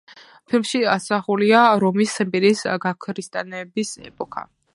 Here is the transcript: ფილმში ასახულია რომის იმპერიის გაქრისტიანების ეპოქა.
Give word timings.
ფილმში 0.53 0.79
ასახულია 0.93 1.61
რომის 1.85 2.15
იმპერიის 2.25 2.65
გაქრისტიანების 2.87 3.95
ეპოქა. 4.11 4.49